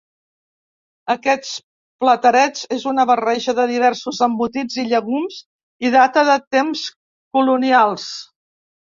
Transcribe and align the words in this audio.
Aquests 1.15 1.51
platerets 2.03 2.65
és 2.79 2.87
una 2.93 3.05
barreja 3.11 3.57
de 3.61 3.67
diversos 3.75 4.25
embotits 4.31 4.81
i 4.83 4.89
llegums, 4.89 5.41
i 5.91 5.95
data 6.01 6.29
de 6.33 6.43
temps 6.61 6.91
colonials. 7.41 8.13